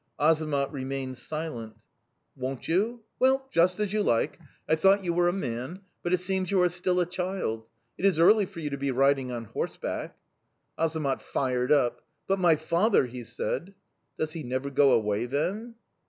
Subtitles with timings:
[0.19, 1.75] "Azamat remained silent.
[2.35, 3.03] "'Won't you?
[3.19, 4.39] Well, just as you like!
[4.67, 8.05] I thought you were a man, but it seems you are still a child; it
[8.05, 10.17] is early for you to be riding on horseback!'
[10.75, 12.01] "Azamat fired up.
[12.25, 13.75] "'But my father' he said.
[14.17, 15.75] "'Does he never go away, then?